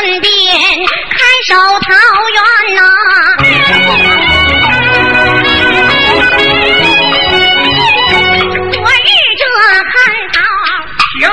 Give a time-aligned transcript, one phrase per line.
[0.00, 0.30] 顺便
[1.10, 1.18] 看
[1.48, 1.90] 守桃
[2.30, 2.38] 园
[2.76, 2.80] 呐，
[8.70, 9.42] 昨日这
[9.90, 9.92] 看
[10.32, 10.38] 桃，
[11.18, 11.26] 停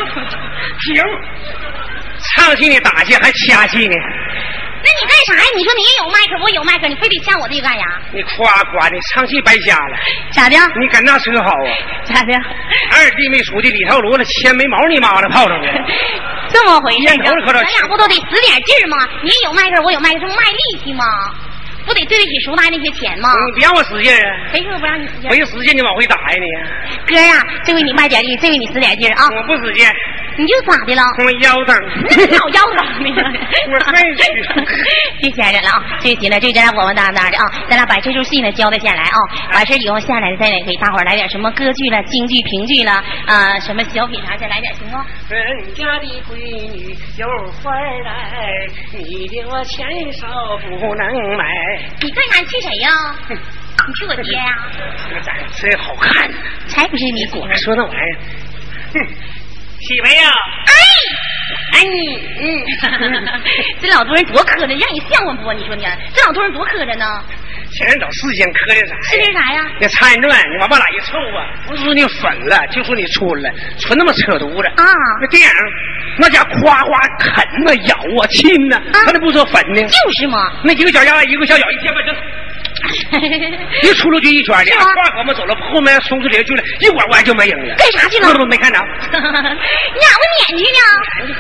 [0.82, 0.98] 停，
[2.24, 3.94] 唱戏呢打戏还掐戏呢？
[4.84, 5.44] 那你干啥呀？
[5.56, 7.86] 你说你也有麦克，我有麦克，你非得掐我这个干啥？
[8.12, 9.96] 你夸夸的，唱戏白瞎了。
[10.32, 10.58] 咋的？
[10.80, 11.70] 你跟那车好啊？
[12.06, 12.34] 咋的？
[12.92, 15.70] 二弟没出去，里头炉子牵没毛你妈的泡上去。
[16.50, 17.06] 这么回事？
[17.06, 18.98] 咱俩不都得使点劲儿吗？
[19.24, 21.06] 你有麦克，我有麦克，这不卖力气吗？
[21.86, 23.30] 不得对得起熟大那些钱吗？
[23.46, 24.26] 你别让我使劲啊。
[24.52, 25.30] 谁说不让你使劲？
[25.30, 27.14] 我一使劲你往回打呀你。
[27.14, 29.30] 哥呀，这回你卖点力，这回你使点劲儿啊！
[29.38, 29.86] 我不使劲。
[30.38, 31.02] 你又咋的了？
[31.24, 31.76] 我腰疼。
[32.38, 33.40] 老腰疼呢。
[33.72, 34.04] 我太
[35.22, 35.84] 别闲着了啊！
[36.00, 37.52] 这行了，这咱俩稳稳当当的啊！
[37.70, 39.18] 咱俩把这出戏呢交代下来啊！
[39.54, 42.92] 完事以后下来再给大伙来点什么歌剧了、京剧、评剧了
[43.26, 44.98] 啊，什么小品啥再来点行不？
[45.34, 46.36] 人家的闺
[46.72, 47.28] 女有
[47.64, 50.28] 花来，你的我钱少
[50.62, 51.46] 不能买。
[52.02, 52.40] 你干啥？
[52.42, 52.90] 你气谁呀？
[53.88, 54.46] 你气我爹呀？
[55.10, 56.38] 这长得真好看呢！
[56.68, 58.18] 才不是你果说那玩意儿，
[58.94, 59.16] 哼。
[59.82, 60.32] 喜梅呀！
[60.66, 62.66] 哎，哎你，嗯，
[63.82, 65.52] 这老多人多磕碜，让你笑话不？
[65.54, 67.22] 你说你，这老多人多磕碜呢。
[67.72, 68.96] 前人找事情磕碜啥？
[68.96, 69.66] 磕碜啥呀？
[69.82, 71.46] 那参传，你往往哪一凑啊？
[71.68, 73.50] 不说你粉了，就说你春了，
[73.80, 74.84] 纯他妈扯犊子啊！
[75.22, 75.50] 那电影，
[76.18, 79.82] 那家夸夸啃呐，咬啊，亲呐，他那不说粉呢？
[79.82, 80.52] 就是嘛。
[80.64, 82.16] 那一个小丫，一个小脚，一天把这。
[83.84, 87.76] 一出了去一圈，俩跨河嘛走了，后面松树林就了，一拐弯就没影了。
[87.76, 88.34] 干啥去了？
[88.34, 88.80] 都没看着。
[89.12, 90.80] 你咋不撵去呢？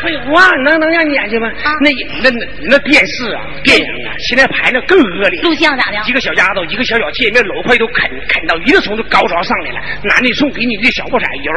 [0.01, 1.50] 废话，能能让撵去吗？
[1.81, 1.89] 那
[2.21, 5.42] 那那那电视啊，电影啊，现在拍的更恶劣。
[5.42, 5.97] 录像咋的？
[6.07, 11.51] 一个小丫头，一个小小见面，老快都啃啃到一个从这高潮上来了，男的送给你的小破色油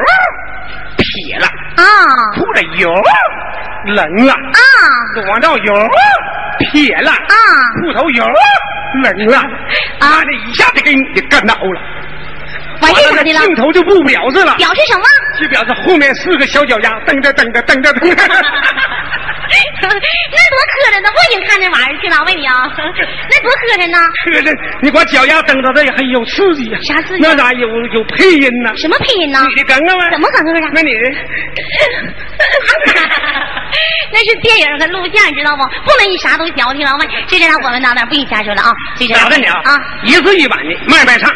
[0.97, 1.47] 撇了
[1.77, 1.85] 啊，
[2.35, 2.93] 裤子油
[3.87, 4.59] 冷了啊，
[5.15, 5.73] 裸照油
[6.59, 7.35] 撇了啊，
[7.81, 8.25] 裤头油。
[9.03, 9.39] 冷了
[10.01, 10.25] 啊！
[10.25, 11.81] 的一下子给你干倒了，
[12.81, 13.41] 完事咋的了？
[13.41, 15.05] 镜头就不表示了，表示什么？
[15.41, 18.23] 就表示后面四个小脚丫蹬着蹬着蹬着蹬着。
[19.49, 21.09] 那多磕碜呢！
[21.09, 22.69] 我经看那玩意儿去了，问你啊，
[23.31, 23.99] 那多磕碜呢？
[24.25, 24.55] 磕碜！
[24.83, 26.79] 你光脚丫蹬着这还有刺激呀？
[26.83, 27.21] 啥刺激？
[27.23, 28.77] 那咋有有配音呢？
[28.77, 29.47] 什么配音呢？
[29.49, 30.11] 你的梗梗吗？
[30.11, 30.71] 怎么梗梗啊？
[30.75, 31.01] 那你的？
[34.13, 35.63] 那是电影和录像，知道不？
[35.85, 36.95] 不能你啥都矫情了。
[36.99, 38.73] 问，这这俩稳稳当那，不许瞎说了啊！
[39.15, 39.61] 咋的你啊？
[39.65, 41.31] 啊，一字一板的慢慢唱。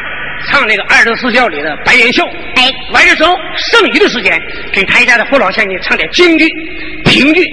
[0.50, 2.24] 唱那个二十四孝里的白莲秀，
[2.56, 4.40] 哎，完了之后剩余的时间
[4.72, 6.48] 给台下的父老乡亲唱点京剧、
[7.04, 7.44] 评剧、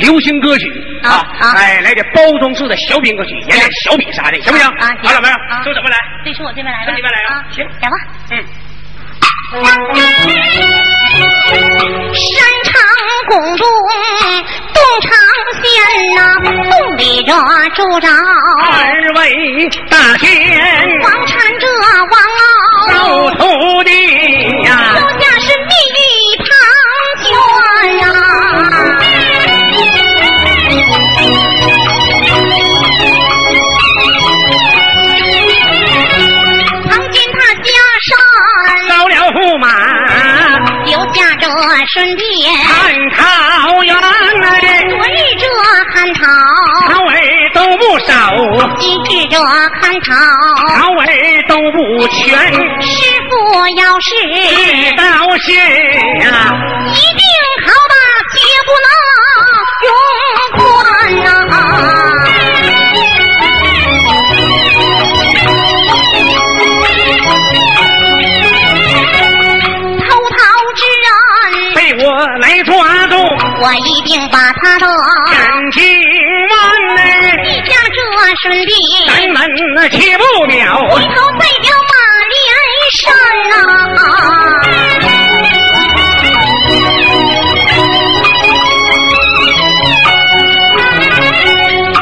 [0.00, 0.70] 流行歌曲
[1.02, 1.26] 啊，
[1.56, 4.66] 哎，来点包装式的小品歌曲，演点小品啥的，行不行？
[4.66, 5.96] 啊，好，老妹儿，都怎么来？
[6.24, 7.96] 对，从我这边来从，这边来啊，行，来吧，
[8.30, 8.44] 嗯。
[9.48, 9.62] 山
[12.64, 12.72] 长
[13.28, 13.66] 宫中
[14.72, 15.10] 洞长
[15.62, 15.64] 仙
[16.14, 16.18] 呐，
[16.70, 17.32] 洞里这
[17.74, 18.12] 住着二
[19.16, 19.20] 位
[19.90, 20.28] 大仙，
[21.02, 22.18] 王禅这王
[22.92, 22.94] 老
[23.32, 23.90] 徒弟
[24.64, 25.98] 呀，脚下是蜜玉
[26.38, 26.46] 庞
[27.24, 27.26] 圈
[27.98, 28.02] 呀。
[36.88, 37.68] 曾经他家
[38.02, 38.08] 山
[38.88, 39.66] 烧了驸马，
[40.96, 41.46] 留下这
[41.88, 42.26] 顺便
[42.64, 45.44] 看桃园哎，昨日这
[45.92, 46.24] 蟠桃，
[46.88, 47.12] 桃儿
[47.52, 48.08] 都不少；
[48.78, 50.14] 今日这蟠桃，
[50.74, 51.04] 桃儿
[51.48, 51.76] 都不
[52.08, 52.16] 全。
[52.80, 52.96] 师
[53.28, 53.34] 傅
[53.76, 55.02] 要是知道
[55.36, 55.52] 是
[56.24, 56.32] 啊，
[56.88, 57.20] 一定
[57.60, 57.94] 好吧，
[58.32, 58.88] 绝不能
[74.62, 74.86] 他的
[75.32, 75.82] 感情
[76.48, 76.54] 万
[76.94, 77.00] 呢，
[77.44, 77.98] 一家这
[78.42, 78.70] 顺便，
[79.08, 79.36] 咱们
[79.90, 80.54] 切不了。
[80.90, 81.92] 回头再叫马
[82.32, 82.34] 连
[82.92, 83.02] 山
[83.50, 83.52] 呐、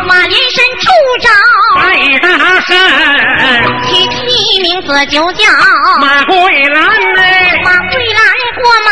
[0.06, 0.84] 马连山处
[1.20, 1.26] 着
[1.76, 1.82] 白
[2.20, 2.26] 大
[2.60, 2.70] 山，
[3.88, 4.22] 娶妻
[4.62, 5.42] 名字就叫
[6.00, 6.34] 马桂
[6.68, 6.76] 兰
[7.14, 7.20] 呢，
[7.64, 8.20] 马桂兰
[8.54, 8.88] 过门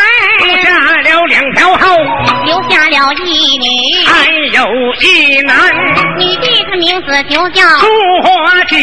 [0.47, 0.67] 留下
[1.01, 1.83] 了两条后，
[2.45, 3.32] 留下了一
[4.63, 5.57] 有有一男，
[6.17, 7.87] 女的他名字就叫朱
[8.23, 8.77] 花姐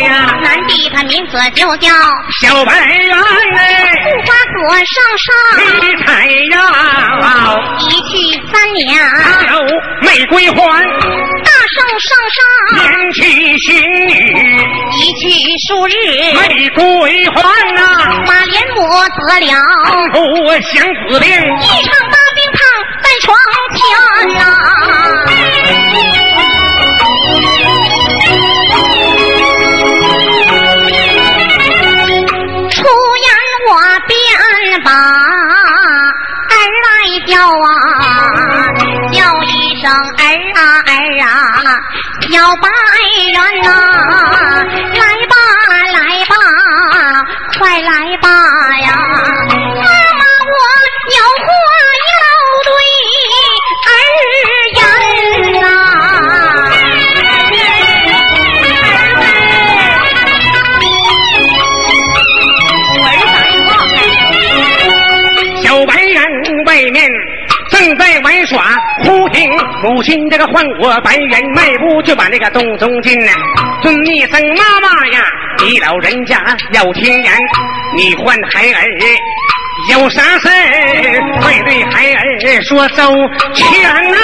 [0.00, 1.90] 呀，男的他名字就叫
[2.40, 3.14] 小白猿
[3.56, 5.26] 哎，护花果上上。
[5.80, 6.56] 七彩呀，
[7.78, 8.88] 一去三年，
[9.52, 9.54] 有
[10.00, 12.38] 玫瑰花，大圣上上。
[12.78, 14.08] 年女，
[14.96, 15.28] 一去
[15.68, 15.92] 数日。
[16.40, 16.80] 玫瑰
[17.34, 17.42] 花
[17.74, 17.80] 呐，
[18.26, 19.52] 马连我得了。
[20.10, 20.16] 不
[20.62, 22.60] 相思病，一场大病躺
[23.02, 23.36] 在床
[23.76, 23.78] 前
[24.38, 24.47] 呐。
[37.38, 38.74] 叫啊，
[39.12, 41.78] 叫一声儿啊儿啊，
[42.32, 42.68] 小白
[43.32, 43.68] 人呐、
[68.48, 68.64] 耍，
[69.04, 69.50] 忽听
[69.82, 73.30] 母亲这个唤我白猿迈步就把那个洞中进呢，
[73.82, 75.22] 尊一声妈妈呀，
[75.58, 77.32] 你老人家要听言，
[77.96, 78.88] 你唤孩儿
[79.90, 83.14] 有啥事儿，快对孩儿说周
[83.52, 84.16] 全呐、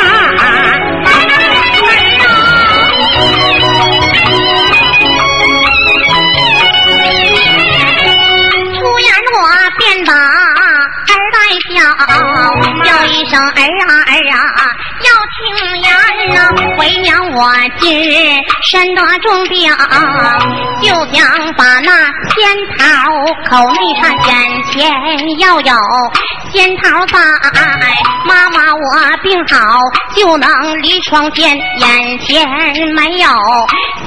[12.85, 14.61] 叫，一声儿啊儿啊，
[15.05, 15.43] 要听
[15.81, 15.87] 言
[16.35, 16.37] 呐、
[16.79, 18.13] 为娘我今日
[18.63, 19.71] 身得重病，
[20.83, 21.91] 就想把那
[22.35, 22.43] 仙
[22.79, 22.83] 桃
[23.49, 24.33] 口内上眼
[24.71, 25.75] 前要有
[26.53, 27.19] 仙桃在，
[28.27, 29.57] 妈妈我病好
[30.15, 30.49] 就能
[30.83, 32.49] 离床前，眼前
[32.95, 33.29] 没有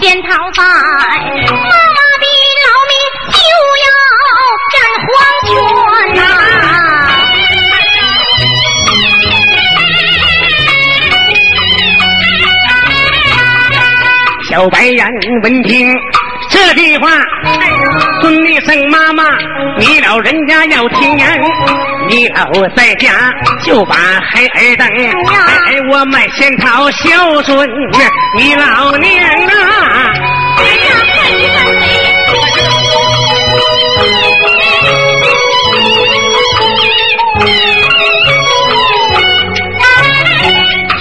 [0.01, 1.99] 仙桃在，妈妈
[14.57, 15.07] 小白眼
[15.43, 15.87] 闻听
[16.49, 17.11] 这句话，
[18.21, 19.23] 尊一声妈妈，
[19.77, 21.39] 你老人家要听言，
[22.09, 22.43] 你老
[22.75, 23.31] 在家
[23.63, 24.87] 就把孩儿等，
[25.27, 27.69] 孩儿我买仙桃孝顺
[28.35, 29.13] 你老娘
[29.45, 30.09] 啊。
[30.57, 31.85] 哎呀，快去看谁！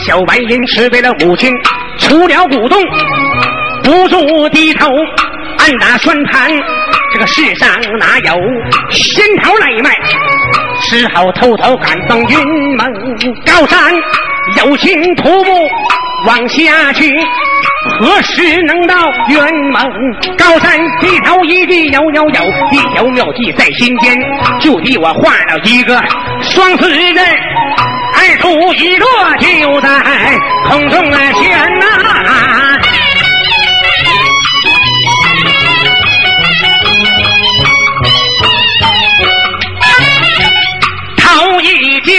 [0.06, 1.50] 小白人吃为了母亲
[1.98, 2.78] 出了古洞，
[3.86, 4.90] 不住低头
[5.58, 6.50] 暗打算盘。
[7.12, 7.68] 这个世上
[8.00, 8.36] 哪有
[8.90, 9.96] 仙桃来卖？
[10.82, 12.92] 只好偷偷赶登云蒙
[13.46, 13.94] 高山，
[14.58, 15.50] 有心徒步
[16.26, 17.14] 往下去。
[18.00, 18.94] 何时能到
[19.28, 19.38] 云
[19.70, 19.82] 蒙
[20.36, 20.78] 高山？
[21.02, 24.18] 一头一地有有有，一条妙计在心间，
[24.60, 26.02] 就替我画了一个
[26.42, 27.24] 双子阵。
[28.18, 29.88] 二兔一落就在
[30.68, 31.86] 空中啊悬呐、
[41.36, 42.12] 头一家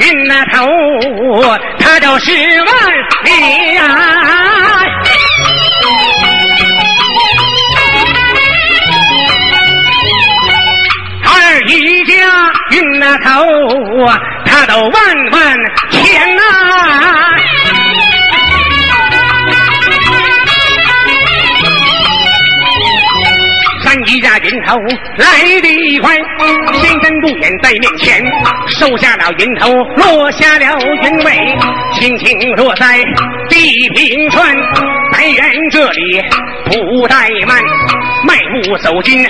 [0.00, 0.66] 运那头，
[1.78, 2.68] 他都是万
[3.24, 3.86] 里啊、
[11.24, 12.12] 二一家
[12.72, 13.42] 运那头，
[14.44, 14.92] 他都万
[15.32, 15.58] 万
[15.90, 17.57] 钱呐、三
[24.68, 24.76] 头
[25.16, 25.26] 来
[25.62, 26.14] 得快，
[26.74, 28.22] 先生不远在面前，
[28.68, 31.32] 收下了云头，落下了云尾，
[31.94, 33.02] 轻轻落在
[33.48, 34.54] 地平川。
[35.10, 36.22] 白猿这里
[36.66, 37.56] 不怠慢，
[38.26, 39.26] 迈步走进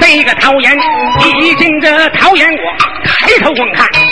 [0.00, 0.78] 这个桃园，
[1.40, 4.05] 一进这桃园，我抬头观看。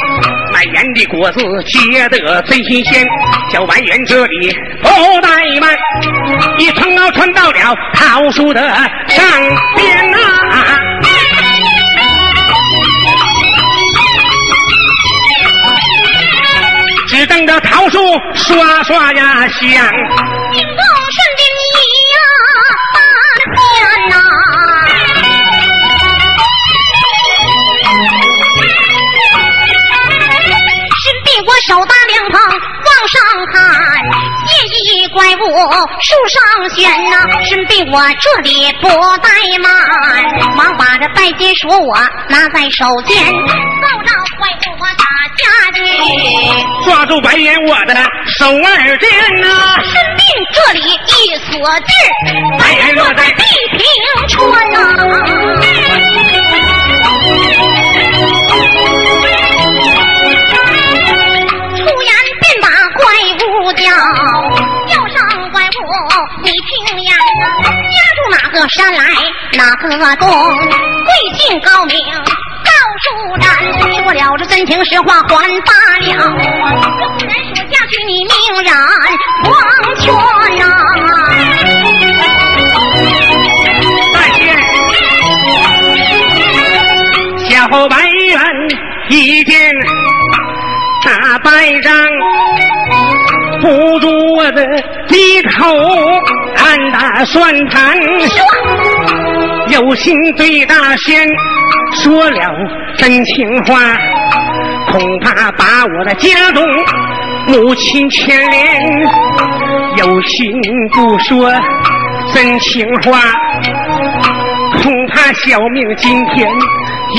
[0.54, 3.04] 满园的果子结得真新鲜，
[3.50, 4.88] 小白园这里不
[5.20, 5.76] 怠慢，
[6.58, 8.60] 一穿高穿到了桃树的
[9.08, 9.26] 上
[9.74, 10.18] 边呐、
[17.08, 17.98] 只等着桃树
[18.34, 19.90] 刷刷呀响，
[36.00, 39.70] 树上悬呐、身被我这里不怠慢，
[40.56, 41.96] 忙把这拜金锁我
[42.28, 45.04] 拿在手间，奏着怪物我打
[45.36, 45.42] 下
[45.74, 45.78] 去。
[46.84, 47.94] 抓住白眼我的
[48.38, 49.08] 手儿剑
[49.40, 49.48] 呐，
[49.82, 51.88] 身病这里一锁劲，
[52.58, 53.80] 白眼落在地平
[54.28, 55.43] 川呐。
[68.54, 68.98] 个山来
[69.54, 72.70] 哪个洞，贵姓高明告
[73.02, 73.04] 诉
[73.40, 73.44] 咱，
[73.80, 75.28] 说了这真情实话还
[75.62, 76.12] 罢了，
[77.18, 78.32] 不然说下去你命
[78.62, 78.72] 染
[79.42, 79.50] 黄
[79.98, 80.14] 泉
[80.56, 80.62] 呐、
[84.12, 84.38] 大仙，
[87.50, 87.52] 小
[87.88, 88.40] 白猿
[89.08, 89.52] 一见
[91.04, 91.50] 大败
[91.82, 91.92] 仗，
[93.60, 94.64] 不住我的
[95.08, 95.76] 低头。
[96.64, 97.96] 暗打算盘。
[99.68, 101.26] 有心对大仙
[102.02, 102.40] 说了
[102.96, 103.78] 真情话，
[104.90, 106.64] 恐怕把我的家中
[107.48, 108.82] 母亲牵连。
[109.96, 110.60] 有心
[110.92, 111.52] 不说
[112.34, 113.18] 真情话，
[114.82, 116.48] 恐怕小命今天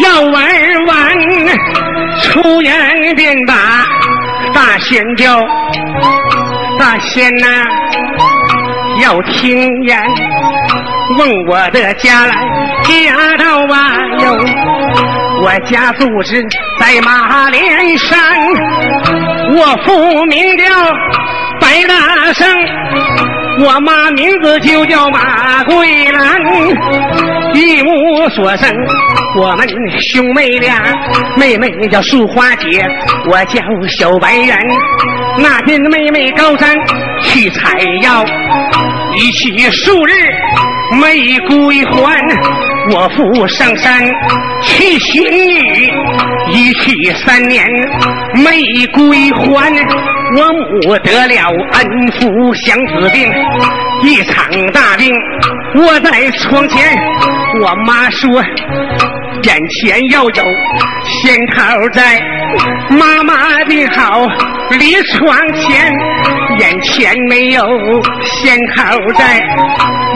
[0.03, 0.45] 要玩
[0.87, 1.17] 完。
[2.21, 2.73] 出言
[3.15, 3.53] 便把
[4.53, 5.41] 大仙叫，
[6.79, 7.47] 大仙呐、
[9.01, 9.99] 要听言。
[11.17, 12.33] 问我的家来
[12.83, 14.37] 家道啊哟，
[15.43, 16.43] 我家住址
[16.79, 18.19] 在马连山，
[19.55, 20.65] 我父名叫
[21.61, 22.47] 白大生，
[23.59, 26.37] 我妈名字就叫马桂兰，
[27.53, 28.69] 一无所生，
[29.37, 29.67] 我们
[30.01, 30.81] 兄妹俩，
[31.37, 32.83] 妹妹叫淑花姐，
[33.27, 34.57] 我叫小白人。
[35.37, 36.75] 那天妹妹高山
[37.21, 38.25] 去采药，
[39.17, 40.13] 一去数日
[41.01, 42.17] 没归还。
[42.91, 43.99] 我父上山
[44.63, 45.91] 去寻女，
[46.51, 47.65] 一去三年
[48.35, 49.73] 没归还。
[50.37, 53.31] 我母得了恩福祥子病，
[54.03, 55.11] 一场大病
[55.75, 56.95] 卧在床前。
[57.61, 58.43] 我妈说，
[59.43, 60.43] 眼前要有
[61.23, 62.21] 仙桃在，
[62.89, 64.27] 妈妈的好
[64.71, 65.91] 离床前，
[66.59, 67.63] 眼前没有
[68.23, 69.41] 仙桃在。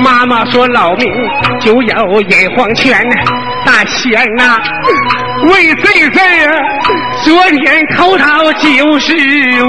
[0.02, 1.12] 妈妈说老命
[1.60, 2.98] 就要眼黄泉，
[3.66, 4.58] 大仙呐、
[5.44, 6.58] 为这事儿啊，
[7.26, 9.14] 昨天偷桃就是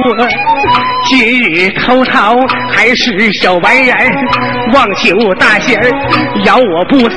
[0.06, 0.28] 我，
[1.06, 2.36] 今日偷桃
[2.70, 3.92] 还是小白人，
[4.72, 5.90] 望求大仙儿
[6.44, 7.16] 饶我不死，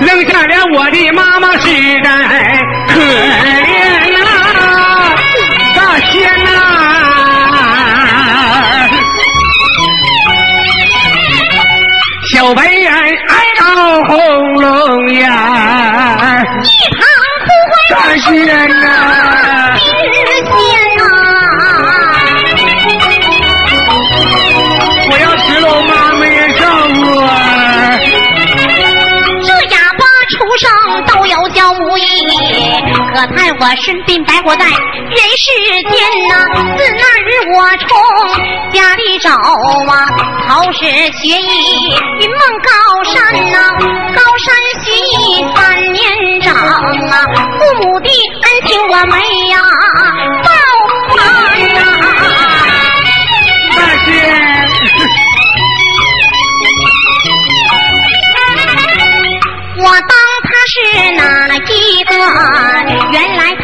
[0.00, 1.70] 扔下了我的妈妈实
[2.02, 2.10] 在
[2.88, 3.85] 可怜
[12.36, 13.64] 小白人爱到
[14.08, 17.00] 红龙眼，一旁
[17.40, 17.48] 哭
[17.90, 19.95] 大唤仙呐、日仙呐、
[33.26, 35.44] 益，可叹我身病白活在人世
[35.90, 35.94] 间
[36.28, 36.32] 呐、
[36.76, 37.88] 自那日我从
[38.72, 40.06] 家里找啊，
[40.48, 42.70] 考试学艺云梦高
[43.04, 43.14] 山
[43.50, 43.58] 呐、
[44.14, 45.56] 高山学艺三
[45.92, 47.14] 年长啊，
[47.58, 49.14] 父母的恩情我没
[49.48, 49.54] 呀
[50.42, 50.48] 报
[51.16, 51.18] 还
[51.74, 51.78] 呐、
[59.78, 60.10] 我当
[60.42, 60.74] 他是
[61.12, 61.22] 哪
[61.56, 62.12] 一个？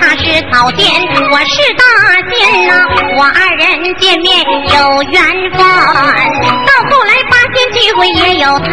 [0.02, 0.82] 他是草仙，
[1.30, 1.84] 我是大
[2.28, 2.34] 仙
[2.66, 2.72] 呐、
[3.16, 3.64] 我二人
[4.00, 8.72] 见面有缘分，到后来八仙聚会也有他，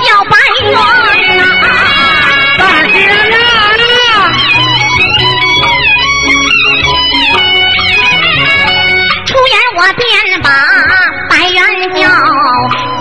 [0.00, 0.72] 小白猿
[1.36, 1.42] 呐、
[2.56, 4.22] 大仙啊！
[9.26, 10.48] 出言我便把
[11.30, 11.58] 白猿
[11.94, 12.00] 叫，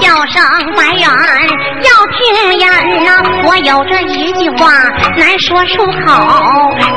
[0.02, 0.36] 叫声
[0.76, 1.06] 白猿
[1.84, 1.88] 要
[2.34, 2.67] 听言
[3.04, 4.72] 呐、我有这一句话
[5.17, 6.12] 难说出口，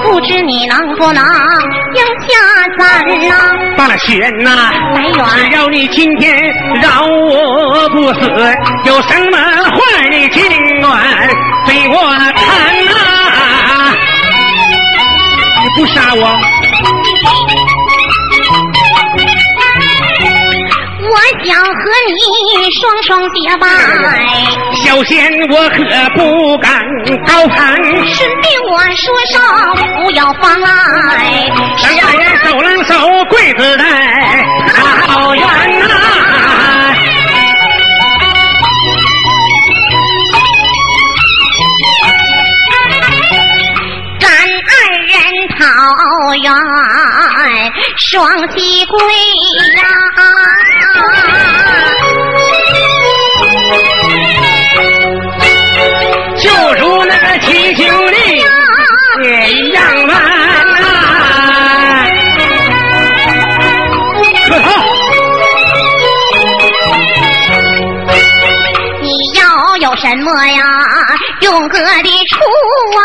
[0.02, 1.22] 不知你能不能
[1.94, 2.34] 应下
[2.78, 3.34] 咱呐、
[3.76, 6.34] 大仙呐、白猿只要你今天
[6.82, 8.20] 饶我不死，
[8.86, 9.78] 有什么话
[10.10, 10.42] 你尽
[10.80, 11.02] 管
[11.66, 11.94] 对我
[12.34, 12.92] 谈呐、
[15.62, 16.22] 你不杀我，
[21.08, 21.70] 我想和
[22.08, 22.18] 你
[22.80, 23.66] 双双结拜，
[24.86, 25.18] 小仙
[25.50, 25.82] 我可
[26.14, 26.80] 不敢
[27.26, 27.74] 高攀。
[28.06, 29.34] 顺便我说声
[29.96, 31.44] 不要妨碍。
[31.96, 32.94] 两个人手拉手
[33.28, 33.84] 跪子在
[34.76, 35.44] 好缘
[35.80, 35.88] 呐、
[44.20, 44.70] 咱二
[45.02, 45.12] 人
[45.58, 45.58] 讨
[46.36, 46.46] 远，
[47.96, 48.96] 双喜归
[49.78, 49.84] 呀。
[70.08, 70.62] 什么呀？
[71.40, 72.38] 勇哥的出
[72.92, 73.02] 客啊！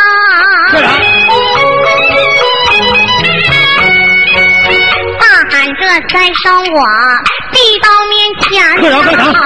[5.19, 6.79] 大喊着三声我
[7.51, 8.49] 递到面前
[8.81, 9.41] 客套客套啊！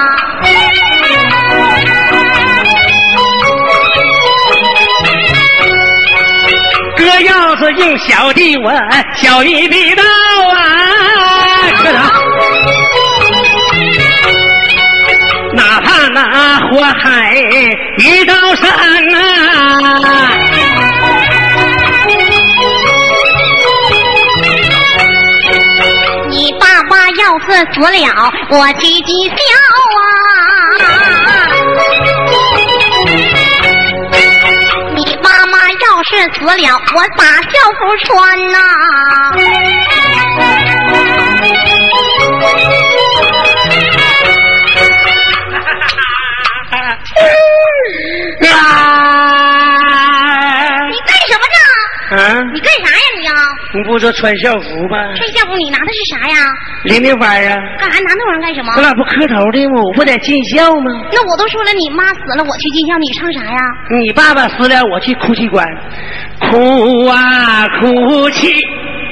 [6.98, 8.70] 哥要是用小弟我，
[9.14, 10.54] 小弟必到啊！
[11.82, 12.15] 客套，
[15.56, 17.34] 哪怕那火海
[17.96, 19.18] 一道山呐、
[26.28, 29.34] 你爸爸要是死了，我去讥笑
[29.96, 30.86] 啊！
[34.94, 38.12] 你妈妈要是死了，我把校服穿
[38.52, 39.25] 呐、啊
[53.96, 54.98] 不说穿校服吗？
[55.16, 56.36] 穿校服你拿的是啥呀？
[56.84, 57.56] 淋淋花啊！
[57.78, 58.80] 干啥拿那玩意儿干什么我？
[58.82, 59.80] 俩不磕头的吗？
[59.82, 60.92] 我不得尽孝吗？
[61.10, 63.58] 那我都说了，你妈死了，我去尽孝，你唱啥呀？
[63.98, 65.66] 你爸爸死了，我去哭泣关，
[66.40, 68.52] 哭啊哭泣，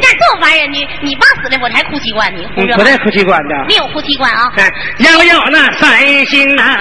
[0.03, 2.83] 那这玩意儿，你你爸死了，我才哭泣关，你胡说你不。
[2.83, 3.55] 在哭泣关的。
[3.67, 4.53] 没有哭泣关啊！
[4.59, 6.79] 哎，要有那三心呐、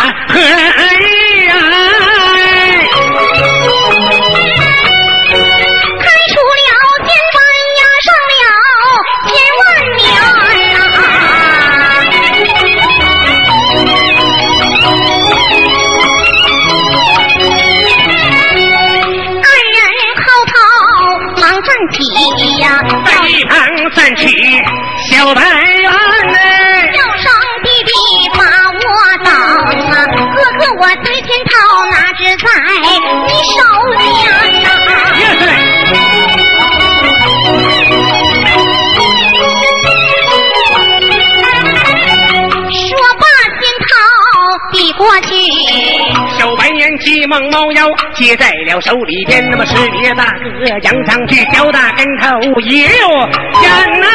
[25.24, 25.90] 小白猿
[26.34, 26.38] 嘞，
[26.92, 27.32] 叫声
[27.64, 27.92] 弟弟
[28.34, 28.84] 把我
[29.24, 29.32] 等
[29.90, 29.96] 啊，
[30.36, 31.52] 哥哥我最前头
[31.92, 32.46] 哪只在
[33.26, 33.58] 你手
[34.00, 34.04] 间
[34.84, 35.50] 呐、也是嘞。
[42.90, 43.24] 说罢
[43.62, 43.88] 仙桃
[44.74, 45.30] 递过去，
[47.04, 52.90] 小白猿急忙猫腰接在了手里边，那么师爷大哥扬上去，脚大跟头一溜
[53.62, 54.08] 烟呐、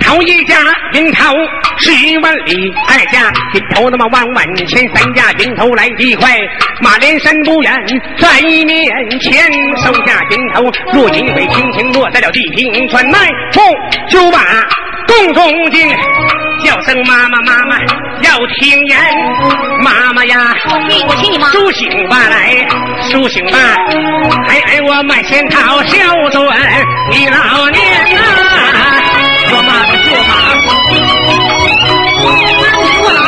[0.00, 0.56] 头一家
[0.92, 1.34] 云头
[1.78, 6.36] 十万里，二家云头那么万万千，三家云头来得快，
[6.80, 7.72] 马连山不远
[8.18, 8.66] 在面
[9.20, 9.44] 前，
[9.84, 13.18] 收下云头，若因为轻轻落在了地平川，迈
[13.52, 13.60] 步
[14.08, 14.38] 就把
[15.06, 15.88] 洞中进，
[16.64, 17.76] 叫声妈妈妈妈
[18.22, 18.98] 要听言，
[19.82, 20.54] 妈妈呀。
[20.68, 21.48] 我去，我去你妈！
[21.50, 22.66] 苏醒吧来，
[23.10, 23.58] 苏醒吧！
[24.48, 25.98] 哎哎，我满仙桃孝
[26.30, 26.46] 顺
[27.10, 27.82] 你老年
[28.14, 28.20] 呐、
[29.48, 30.32] 说妈的说妈，
[32.28, 33.22] 我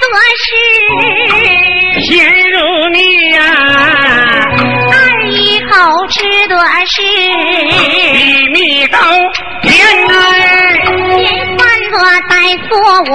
[0.00, 0.08] 多
[0.44, 0.46] 事，
[2.06, 2.10] 先
[2.50, 2.56] 如
[2.92, 2.98] 你
[3.30, 4.44] 呀、啊，
[4.92, 4.96] 二
[5.28, 5.72] 一口
[6.08, 6.16] 吃
[6.48, 6.56] 多
[6.86, 7.02] 事，
[8.12, 8.98] 比蜜糕
[9.62, 9.74] 甜
[10.08, 10.12] 哎，
[11.16, 12.32] 千万多待
[13.10, 13.14] 我。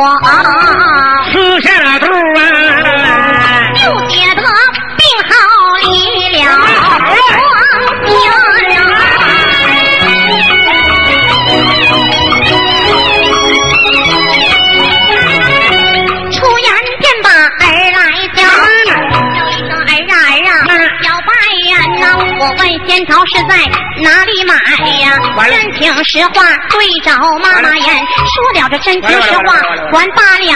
[22.87, 23.55] 仙桃是在
[24.01, 24.53] 哪里买
[25.01, 25.17] 呀？
[25.49, 29.55] 真情实话对着妈妈言，说了这真情实话
[29.91, 30.51] 还罢了，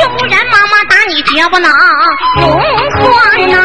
[0.00, 1.70] 要不然妈妈打你绝不能
[2.40, 2.60] 容
[3.00, 3.56] 宽呐。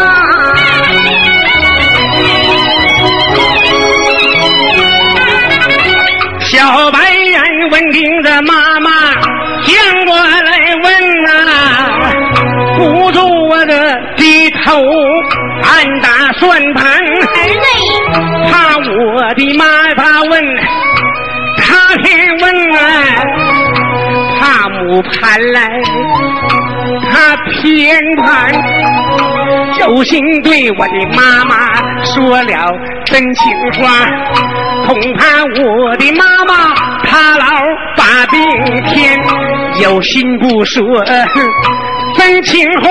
[6.39, 8.91] 小白人闻听着妈妈
[9.63, 11.92] 将过来问呐、
[12.77, 13.73] 不住我的
[14.15, 14.81] 低头
[15.63, 16.83] 暗打算盘。
[16.85, 17.65] 儿嘞，
[18.49, 20.43] 怕我的妈他问，
[21.57, 22.43] 他偏问
[22.75, 22.81] 啊，
[24.39, 25.81] 怕母盘来，
[27.11, 28.53] 他偏盘，
[29.79, 31.55] 有心对我的妈妈
[32.03, 32.71] 说了
[33.05, 33.41] 真情
[33.79, 34.07] 话，
[34.87, 37.45] 恐怕我的妈妈她老
[37.95, 38.41] 把病
[38.85, 39.19] 添，
[39.81, 40.83] 有心不说
[42.25, 42.89] 真情话。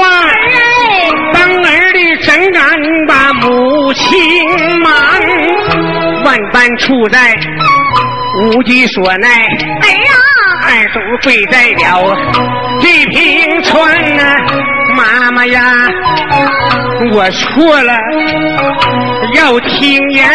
[1.32, 4.46] 当儿的怎敢把母亲
[4.80, 4.92] 瞒？
[6.22, 7.34] 万般处在
[8.42, 9.48] 无计所奈，
[9.80, 10.14] 儿啊，
[10.66, 12.14] 二叔跪在了
[12.82, 14.36] 地平川呐、
[14.94, 15.62] 妈妈呀，
[17.14, 17.98] 我错了，
[19.34, 20.28] 要听言。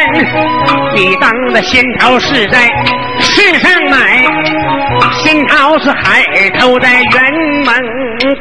[0.95, 2.67] 你当的仙桃是在
[3.19, 4.25] 世上买，
[5.21, 7.75] 仙桃是海头在辕门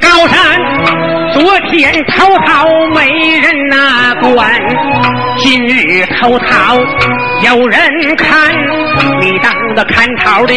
[0.01, 0.39] 高山。
[1.33, 4.51] 昨天偷桃没人呐管，
[5.39, 6.77] 今日偷桃
[7.43, 7.81] 有人
[8.17, 8.53] 看。
[9.21, 10.55] 你当的看桃的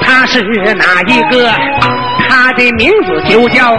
[0.00, 0.40] 他是
[0.74, 1.52] 哪一个？
[2.28, 3.76] 他的名字就叫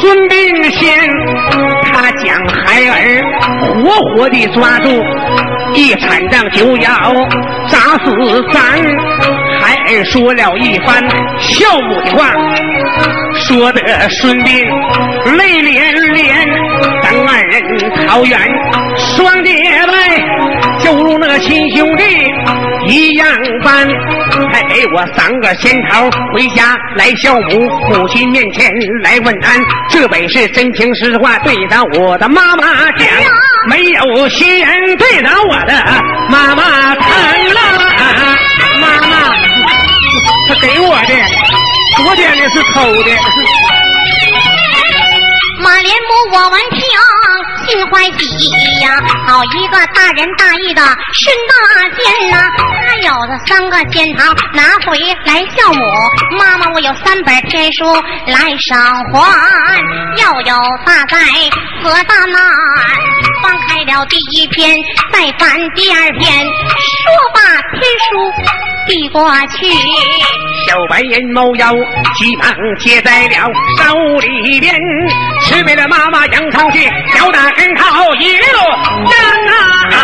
[0.00, 1.10] 孙膑仙，
[1.92, 3.22] 他将孩儿
[3.60, 5.02] 活活的抓住，
[5.74, 6.92] 一铲杖就要
[7.68, 8.62] 砸死咱。
[9.58, 11.02] 孩儿说了一番
[11.40, 12.32] 孝母的话，
[13.46, 16.46] 说的孙膑泪连连，
[17.02, 18.38] 等二人桃园
[18.96, 19.54] 双结
[19.86, 22.04] 拜，就如那亲兄弟
[22.88, 23.28] 一样
[23.62, 23.88] 般。
[24.52, 28.70] 还给我三个仙桃回家来孝母，母亲面前
[29.02, 33.08] 来问安，这本是真情实话对着我的妈妈讲，
[33.68, 35.72] 没有新人对着我的
[36.28, 37.60] 妈妈谈了。
[38.80, 39.34] 妈妈，
[40.48, 41.14] 他给我的，
[42.06, 43.10] 昨天的是偷的。
[45.58, 46.80] 马连母我闻听
[47.66, 50.80] 心欢喜呀，好一个大仁大义的
[51.12, 52.48] 孙大仙呐、
[52.86, 55.82] 他有的三个仙桃拿回来孝母，
[56.38, 57.92] 妈妈我有三本天书
[58.28, 59.76] 来偿还，
[60.18, 61.18] 要有大灾
[61.82, 62.40] 和大难。
[63.42, 64.78] 翻开了第一篇，
[65.12, 67.40] 再翻第二篇，说罢
[67.72, 69.66] 天书递过去。
[70.66, 71.72] 小白人猫腰
[72.16, 74.74] 急忙接在了手里边，
[75.42, 78.46] 吃没了妈妈杨桃去，小打跟桃一溜
[79.06, 79.16] 烟
[79.52, 80.02] 啊！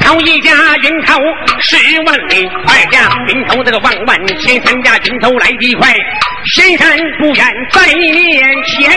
[0.00, 1.18] 头一家云头
[1.60, 5.94] 十万里，二家云头这个万万千，三家云头来得快。
[6.52, 8.92] 仙山不远在你面前，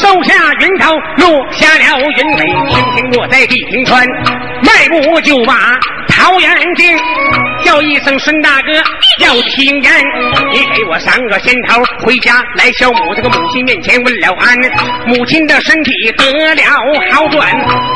[0.00, 4.06] 收下云头，落下了云尾，轻轻落在地平川，
[4.62, 6.96] 迈步就把桃园进。
[7.64, 8.72] 叫一声孙大哥，
[9.20, 9.92] 要听言，
[10.52, 14.58] 你给我三个仙桃回家来孝母这个母亲面前问了安，
[15.06, 16.62] 母亲的身体得了
[17.12, 17.50] 好转，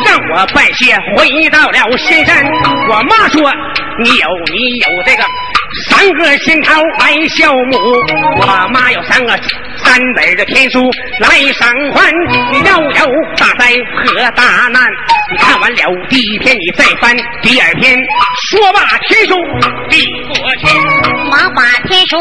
[0.07, 2.43] 让我拜谢回到了仙山。
[2.89, 3.53] 我妈说
[4.03, 5.23] 你有你有这个
[5.89, 7.79] 三个仙桃来孝母，
[8.41, 9.33] 我妈有三个
[9.85, 12.13] 三本的天书来赏还。
[12.53, 14.83] 你要有大灾和大难，
[15.31, 17.99] 你看完了第一篇，你再翻第二篇，
[18.51, 19.35] 说罢天书
[19.89, 20.79] 递过去。
[21.31, 22.17] 马把天书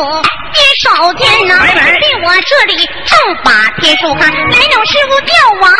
[0.53, 5.71] 接手间呐，来来我这里正把天书看，来了师傅叫王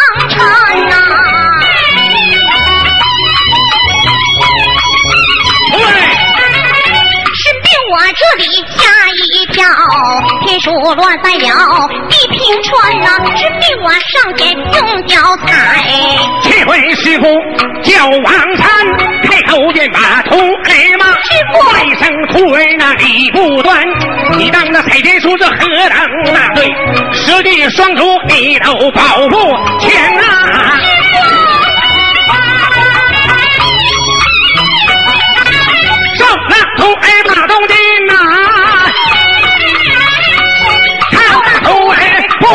[10.97, 15.85] 乱在了地平川呐、只比我上天用脚踩。
[16.41, 17.25] 这回师傅
[17.83, 18.67] 叫王禅
[19.23, 23.79] 开口便把徒儿骂，师傅外声徒儿那理不端，
[24.39, 26.65] 你当那彩天书是何等那对，
[27.13, 29.37] 师弟双足你都保不
[29.79, 30.79] 全啊！
[36.15, 37.75] 上那徒儿把东京
[38.07, 38.15] 拿、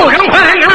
[0.00, 0.71] 不能还能。